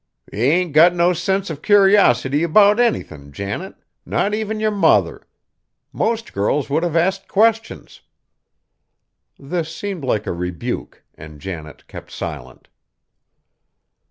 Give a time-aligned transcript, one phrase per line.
[0.33, 5.27] "Ye ain't got no sense of curiosity 'bout anythin', Janet not even yer mother.
[5.93, 8.01] Most girls would have asked questions."
[9.37, 12.67] This seemed like a rebuke, and Janet kept silent.